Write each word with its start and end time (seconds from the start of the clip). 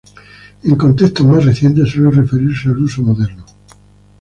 En 0.63 0.75
contextos 0.77 1.27
más 1.27 1.45
recientes 1.45 1.91
suele 1.91 2.09
referirse 2.09 2.69
al 2.69 2.77
uso 2.79 3.03
moderno. 3.03 3.45